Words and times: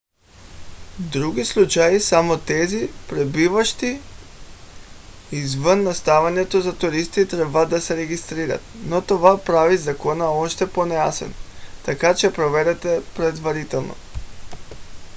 в 0.99 1.09
други 1.15 1.45
случаи 1.45 1.99
само 1.99 2.37
тези 2.37 2.89
пребиваващи 3.09 4.01
извън 5.31 5.83
настаняването 5.83 6.61
за 6.61 6.77
туристи 6.77 7.27
трябва 7.27 7.65
да 7.67 7.81
се 7.81 7.97
регистрират. 7.97 8.61
но 8.75 9.01
това 9.01 9.43
прави 9.43 9.77
закона 9.77 10.25
още 10.29 10.69
по-неясен 10.71 11.33
така 11.85 12.15
че 12.15 12.33
проверете 12.33 13.01
предварително 13.15 13.95